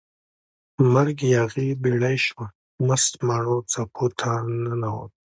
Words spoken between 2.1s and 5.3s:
شوه، مست ماڼو څپو ته ننووت